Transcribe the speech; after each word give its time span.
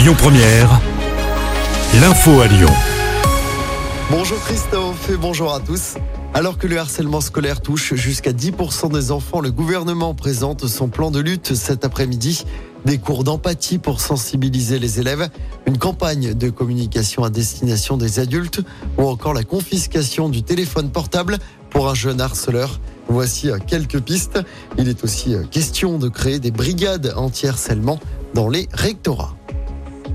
Lyon 0.00 0.14
Première, 0.16 0.80
l'info 2.00 2.40
à 2.40 2.46
Lyon. 2.46 2.70
Bonjour 4.10 4.40
Christophe 4.44 5.10
et 5.10 5.16
bonjour 5.18 5.52
à 5.52 5.60
tous. 5.60 5.96
Alors 6.32 6.56
que 6.56 6.66
le 6.66 6.78
harcèlement 6.78 7.20
scolaire 7.20 7.60
touche 7.60 7.92
jusqu'à 7.92 8.32
10% 8.32 8.90
des 8.90 9.10
enfants, 9.10 9.42
le 9.42 9.50
gouvernement 9.50 10.14
présente 10.14 10.66
son 10.68 10.88
plan 10.88 11.10
de 11.10 11.20
lutte 11.20 11.54
cet 11.54 11.84
après-midi. 11.84 12.46
Des 12.86 12.96
cours 12.96 13.24
d'empathie 13.24 13.76
pour 13.76 14.00
sensibiliser 14.00 14.78
les 14.78 15.00
élèves, 15.00 15.28
une 15.66 15.76
campagne 15.76 16.32
de 16.32 16.48
communication 16.48 17.22
à 17.22 17.28
destination 17.28 17.98
des 17.98 18.20
adultes 18.20 18.62
ou 18.96 19.02
encore 19.02 19.34
la 19.34 19.44
confiscation 19.44 20.30
du 20.30 20.42
téléphone 20.42 20.88
portable 20.88 21.36
pour 21.68 21.90
un 21.90 21.94
jeune 21.94 22.22
harceleur. 22.22 22.80
Voici 23.08 23.50
quelques 23.66 24.00
pistes. 24.00 24.40
Il 24.78 24.88
est 24.88 25.04
aussi 25.04 25.34
question 25.50 25.98
de 25.98 26.08
créer 26.08 26.38
des 26.38 26.52
brigades 26.52 27.12
anti-harcèlement 27.16 28.00
dans 28.32 28.48
les 28.48 28.66
rectorats. 28.72 29.36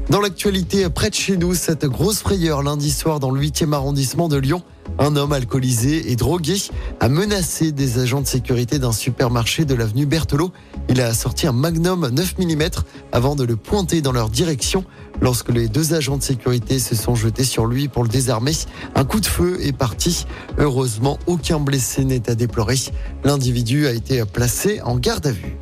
Dans 0.09 0.21
l'actualité, 0.21 0.87
près 0.89 1.09
de 1.09 1.15
chez 1.15 1.35
nous, 1.35 1.55
cette 1.55 1.85
grosse 1.85 2.19
frayeur 2.19 2.63
lundi 2.63 2.91
soir 2.91 3.19
dans 3.19 3.31
le 3.31 3.41
8e 3.41 3.73
arrondissement 3.73 4.29
de 4.29 4.37
Lyon. 4.37 4.61
Un 4.97 5.15
homme 5.15 5.33
alcoolisé 5.33 6.11
et 6.11 6.15
drogué 6.15 6.55
a 6.99 7.09
menacé 7.09 7.71
des 7.71 7.99
agents 7.99 8.21
de 8.21 8.27
sécurité 8.27 8.79
d'un 8.79 8.91
supermarché 8.91 9.65
de 9.65 9.73
l'avenue 9.73 10.05
Berthelot. 10.05 10.51
Il 10.89 11.01
a 11.01 11.13
sorti 11.13 11.47
un 11.47 11.51
magnum 11.51 12.07
9 12.07 12.37
mm 12.37 12.63
avant 13.11 13.35
de 13.35 13.43
le 13.43 13.55
pointer 13.55 14.01
dans 14.01 14.11
leur 14.11 14.29
direction. 14.29 14.85
Lorsque 15.21 15.49
les 15.49 15.67
deux 15.67 15.93
agents 15.93 16.17
de 16.17 16.23
sécurité 16.23 16.79
se 16.79 16.95
sont 16.95 17.15
jetés 17.15 17.43
sur 17.43 17.65
lui 17.65 17.87
pour 17.87 18.03
le 18.03 18.09
désarmer, 18.09 18.53
un 18.95 19.03
coup 19.03 19.19
de 19.19 19.25
feu 19.25 19.57
est 19.61 19.75
parti. 19.75 20.25
Heureusement, 20.57 21.17
aucun 21.27 21.59
blessé 21.59 22.05
n'est 22.05 22.29
à 22.29 22.35
déplorer. 22.35 22.77
L'individu 23.23 23.87
a 23.87 23.91
été 23.91 24.23
placé 24.23 24.81
en 24.81 24.97
garde 24.97 25.27
à 25.27 25.31
vue. 25.31 25.57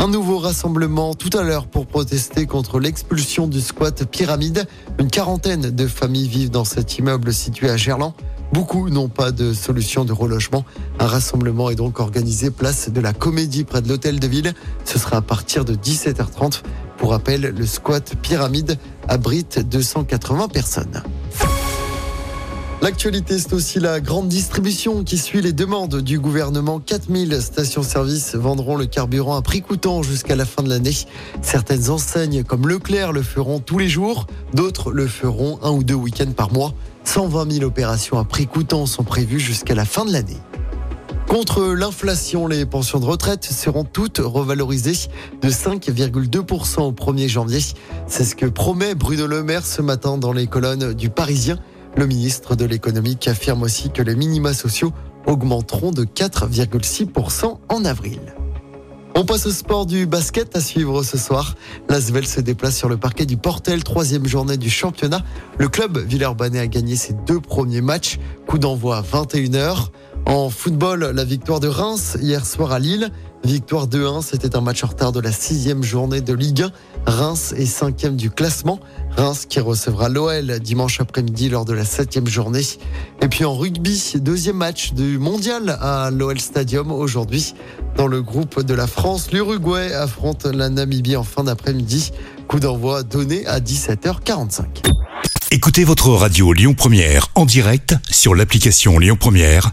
Un 0.00 0.08
nouveau 0.08 0.38
rassemblement 0.38 1.12
tout 1.12 1.28
à 1.36 1.42
l'heure 1.42 1.66
pour 1.66 1.86
protester 1.86 2.46
contre 2.46 2.80
l'expulsion 2.80 3.46
du 3.46 3.60
squat 3.60 4.06
Pyramide. 4.06 4.66
Une 4.98 5.10
quarantaine 5.10 5.60
de 5.70 5.86
familles 5.86 6.26
vivent 6.26 6.50
dans 6.50 6.64
cet 6.64 6.96
immeuble 6.96 7.34
situé 7.34 7.68
à 7.68 7.76
Gerland. 7.76 8.14
Beaucoup 8.50 8.88
n'ont 8.88 9.10
pas 9.10 9.30
de 9.30 9.52
solution 9.52 10.06
de 10.06 10.14
relogement. 10.14 10.64
Un 10.98 11.06
rassemblement 11.06 11.68
est 11.68 11.74
donc 11.74 12.00
organisé 12.00 12.50
place 12.50 12.88
de 12.88 12.98
la 12.98 13.12
Comédie 13.12 13.64
près 13.64 13.82
de 13.82 13.90
l'hôtel 13.90 14.18
de 14.18 14.26
ville. 14.26 14.54
Ce 14.86 14.98
sera 14.98 15.18
à 15.18 15.20
partir 15.20 15.66
de 15.66 15.74
17h30. 15.74 16.62
Pour 16.96 17.10
rappel, 17.10 17.42
le 17.42 17.66
squat 17.66 18.14
Pyramide 18.22 18.78
abrite 19.06 19.58
280 19.68 20.48
personnes. 20.48 21.02
L'actualité, 22.82 23.38
c'est 23.38 23.52
aussi 23.52 23.78
la 23.78 24.00
grande 24.00 24.28
distribution 24.28 25.04
qui 25.04 25.18
suit 25.18 25.42
les 25.42 25.52
demandes 25.52 26.00
du 26.00 26.18
gouvernement. 26.18 26.80
4000 26.80 27.42
stations-service 27.42 28.34
vendront 28.36 28.74
le 28.74 28.86
carburant 28.86 29.36
à 29.36 29.42
prix 29.42 29.60
coûtant 29.60 30.02
jusqu'à 30.02 30.34
la 30.34 30.46
fin 30.46 30.62
de 30.62 30.70
l'année. 30.70 30.96
Certaines 31.42 31.90
enseignes 31.90 32.42
comme 32.42 32.66
Leclerc 32.66 33.12
le 33.12 33.20
feront 33.20 33.60
tous 33.60 33.76
les 33.76 33.88
jours, 33.90 34.26
d'autres 34.54 34.92
le 34.92 35.06
feront 35.06 35.58
un 35.62 35.72
ou 35.72 35.84
deux 35.84 35.94
week-ends 35.94 36.32
par 36.34 36.54
mois. 36.54 36.72
120 37.04 37.52
000 37.52 37.64
opérations 37.66 38.18
à 38.18 38.24
prix 38.24 38.46
coûtant 38.46 38.86
sont 38.86 39.04
prévues 39.04 39.40
jusqu'à 39.40 39.74
la 39.74 39.84
fin 39.84 40.06
de 40.06 40.12
l'année. 40.12 40.38
Contre 41.28 41.62
l'inflation, 41.74 42.46
les 42.46 42.64
pensions 42.64 42.98
de 42.98 43.04
retraite 43.04 43.44
seront 43.44 43.84
toutes 43.84 44.18
revalorisées 44.24 45.10
de 45.42 45.50
5,2% 45.50 46.80
au 46.80 46.92
1er 46.92 47.28
janvier. 47.28 47.60
C'est 48.06 48.24
ce 48.24 48.34
que 48.34 48.46
promet 48.46 48.94
Bruno 48.94 49.26
Le 49.26 49.42
Maire 49.42 49.66
ce 49.66 49.82
matin 49.82 50.16
dans 50.16 50.32
les 50.32 50.46
colonnes 50.46 50.94
du 50.94 51.10
Parisien. 51.10 51.58
Le 51.96 52.06
ministre 52.06 52.54
de 52.54 52.64
l'économie 52.64 53.18
affirme 53.26 53.62
aussi 53.62 53.90
que 53.90 54.02
les 54.02 54.14
minima 54.14 54.54
sociaux 54.54 54.92
augmenteront 55.26 55.90
de 55.90 56.04
4,6% 56.04 57.58
en 57.68 57.84
avril. 57.84 58.20
On 59.16 59.24
passe 59.24 59.44
au 59.46 59.50
sport 59.50 59.86
du 59.86 60.06
basket 60.06 60.56
à 60.56 60.60
suivre 60.60 61.02
ce 61.02 61.18
soir. 61.18 61.56
L'Asvel 61.88 62.26
se 62.26 62.40
déplace 62.40 62.76
sur 62.76 62.88
le 62.88 62.96
parquet 62.96 63.26
du 63.26 63.36
Portel, 63.36 63.82
troisième 63.82 64.26
journée 64.26 64.56
du 64.56 64.70
championnat. 64.70 65.22
Le 65.58 65.68
club 65.68 65.98
Villeurbanne 65.98 66.56
a 66.56 66.66
gagné 66.68 66.96
ses 66.96 67.12
deux 67.26 67.40
premiers 67.40 67.80
matchs. 67.80 68.18
Coup 68.46 68.58
d'envoi 68.58 68.98
à 68.98 69.02
21h. 69.02 69.88
En 70.26 70.50
football, 70.50 71.12
la 71.14 71.24
victoire 71.24 71.60
de 71.60 71.68
Reims 71.68 72.16
hier 72.20 72.46
soir 72.46 72.72
à 72.72 72.78
Lille. 72.78 73.10
Victoire 73.44 73.88
2-1, 73.88 74.22
c'était 74.22 74.54
un 74.54 74.60
match 74.60 74.84
en 74.84 74.88
retard 74.88 75.12
de 75.12 75.20
la 75.20 75.32
sixième 75.32 75.82
journée 75.82 76.20
de 76.20 76.34
Ligue 76.34 76.62
1. 76.62 76.70
Reims 77.06 77.54
est 77.56 77.66
cinquième 77.66 78.16
du 78.16 78.30
classement. 78.30 78.80
Reims 79.16 79.46
qui 79.48 79.60
recevra 79.60 80.08
l'OL 80.08 80.60
dimanche 80.60 81.00
après-midi 81.00 81.48
lors 81.48 81.64
de 81.64 81.72
la 81.72 81.84
septième 81.84 82.26
journée. 82.26 82.62
Et 83.22 83.28
puis 83.28 83.44
en 83.44 83.56
rugby, 83.56 84.12
deuxième 84.16 84.56
match 84.56 84.92
du 84.92 85.18
mondial 85.18 85.76
à 85.80 86.10
l'OL 86.10 86.38
Stadium 86.38 86.92
aujourd'hui. 86.92 87.54
Dans 87.96 88.06
le 88.06 88.22
groupe 88.22 88.62
de 88.62 88.74
la 88.74 88.86
France, 88.86 89.32
l'Uruguay 89.32 89.92
affronte 89.94 90.44
la 90.44 90.68
Namibie 90.68 91.16
en 91.16 91.24
fin 91.24 91.44
d'après-midi. 91.44 92.12
Coup 92.46 92.60
d'envoi 92.60 93.02
donné 93.02 93.46
à 93.46 93.58
17h45. 93.58 94.64
Écoutez 95.52 95.82
votre 95.82 96.10
radio 96.10 96.52
Lyon 96.52 96.74
Première 96.74 97.28
en 97.34 97.44
direct 97.44 97.96
sur 98.08 98.36
l'application 98.36 99.00
Lyon 99.00 99.16
Première, 99.18 99.72